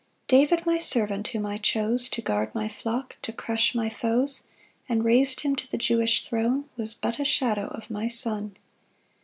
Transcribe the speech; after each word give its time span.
5 0.21 0.27
"David, 0.29 0.65
my 0.65 0.79
servant, 0.79 1.27
whom 1.27 1.45
I 1.45 1.59
chose 1.59 2.09
"To 2.09 2.23
guard 2.23 2.55
my 2.55 2.67
flock, 2.67 3.15
to 3.21 3.31
crush 3.31 3.75
my 3.75 3.87
foes, 3.87 4.41
"And 4.89 5.05
rais'd 5.05 5.41
him 5.41 5.55
to 5.55 5.69
the 5.69 5.77
Jewish 5.77 6.27
throne, 6.27 6.67
"Was 6.75 6.95
but 6.95 7.19
a 7.19 7.23
shadow 7.23 7.67
of 7.67 7.91
my 7.91 8.07
Son." 8.07 8.55